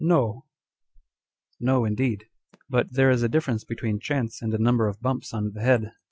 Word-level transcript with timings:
No!" 0.03 0.45
1 1.59 1.67
No, 1.67 1.85
indeed; 1.85 2.27
but 2.67 2.91
there 2.91 3.11
is 3.11 3.21
a 3.21 3.29
difference 3.29 3.63
between 3.63 3.99
chance 3.99 4.41
and 4.41 4.51
a 4.51 4.57
number 4.57 4.87
of 4.87 4.99
bumps 4.99 5.31
on 5.31 5.51
the 5.53 5.61
head. 5.61 5.91